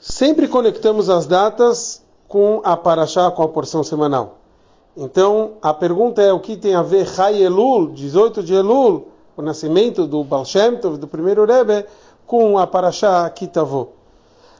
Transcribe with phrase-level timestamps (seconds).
[0.00, 4.38] Sempre conectamos as datas com a Paraxá, com a porção semanal.
[4.96, 9.42] Então, a pergunta é o que tem a ver Chai Elul, 18 de Elul, o
[9.42, 11.84] nascimento do Baal Shem Tov, do primeiro Rebbe,
[12.26, 13.88] com a Paraxá Kitavô.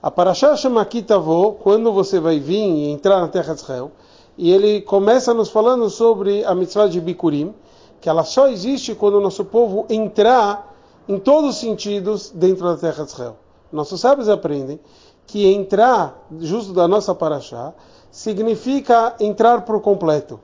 [0.00, 3.90] A Paraxá chama Kitavô quando você vai vir e entrar na terra de Israel,
[4.38, 7.52] e ele começa nos falando sobre a mitzvah de Bikurim,
[8.00, 10.72] que ela só existe quando o nosso povo entrar
[11.08, 13.36] em todos os sentidos dentro da terra de Israel.
[13.72, 14.78] Nossos sábios aprendem
[15.26, 17.72] que entrar justo da nossa paraxá
[18.10, 20.38] significa entrar por completo,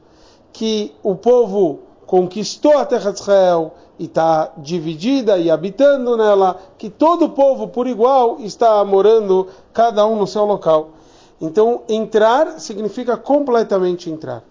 [0.52, 6.90] que o povo conquistou a terra de Israel e está dividida e habitando nela, que
[6.90, 10.90] todo o povo por igual está morando cada um no seu local.
[11.40, 14.42] Então, entrar significa completamente entrar.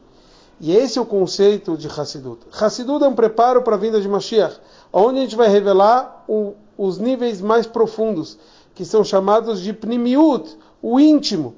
[0.62, 2.40] E esse é o conceito de Hassidut.
[2.52, 4.58] Hassidut é um preparo para a vinda de Mashiach,
[4.92, 8.38] onde a gente vai revelar o, os níveis mais profundos
[8.80, 11.56] que são chamados de pnimiut, o íntimo.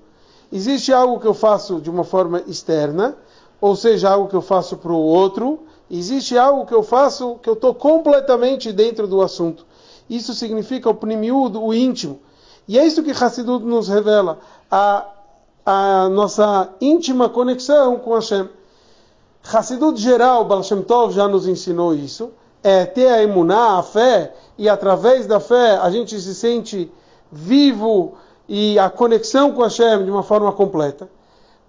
[0.51, 3.15] Existe algo que eu faço de uma forma externa,
[3.61, 5.59] ou seja, algo que eu faço para o outro.
[5.87, 9.67] Existe algo que eu faço que eu estou completamente dentro do assunto.
[10.09, 12.19] Isso significa o pnimiut, o íntimo.
[12.67, 14.39] E é isso que Hassidut nos revela,
[14.71, 15.05] a,
[15.63, 18.49] a nossa íntima conexão com Hashem.
[19.43, 22.31] Hassidut geral, Baal Shem Tov já nos ensinou isso,
[22.63, 26.91] é ter a emuná, a fé, e através da fé a gente se sente
[27.31, 28.15] vivo
[28.47, 31.09] e a conexão com Hashem de uma forma completa.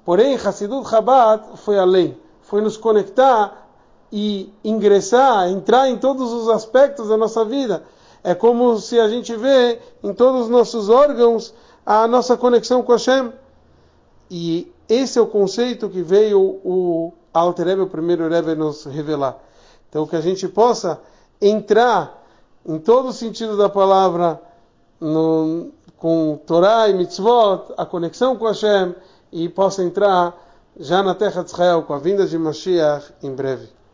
[0.04, 3.68] Porém, Hassidut Chabad foi além, foi nos conectar
[4.10, 7.84] e ingressar, entrar em todos os aspectos da nossa vida.
[8.24, 11.54] É como se a gente vê em todos os nossos órgãos
[11.86, 13.32] a nossa conexão com Hashem.
[14.30, 19.38] E esse é o conceito que veio o Alter Rebbe, o primeiro Rebbe, nos revelar.
[19.88, 21.00] Então, que a gente possa
[21.40, 22.22] entrar
[22.66, 24.40] em todo o sentido da palavra
[25.02, 28.94] no, com Torá e Mitzvot, a conexão com Hashem,
[29.32, 30.34] e possa entrar
[30.78, 33.68] já na terra de Israel com a vinda de Mashiach em breve.